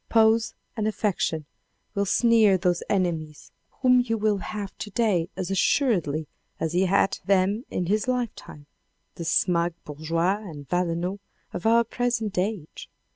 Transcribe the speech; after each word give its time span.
"Pose 0.09 0.55
and 0.75 0.87
affection" 0.87 1.45
will 1.93 2.07
sneer 2.07 2.57
those 2.57 2.81
enemies 2.89 3.51
whom 3.81 3.99
he 3.99 4.15
will 4.15 4.39
xii. 4.39 4.45
INTRODUCTION 4.45 4.59
have 4.59 4.77
to 4.79 4.89
day 4.89 5.29
as 5.37 5.51
assuredly 5.51 6.27
as 6.59 6.73
he 6.73 6.85
had 6.87 7.19
them 7.25 7.65
in 7.69 7.85
his 7.85 8.07
lifetime, 8.07 8.65
the 9.13 9.23
smug 9.25 9.75
bourgeois 9.85 10.37
and 10.37 10.67
Valenods 10.67 11.19
of 11.53 11.67
our 11.67 11.83
present 11.83 12.35
age. 12.39 12.89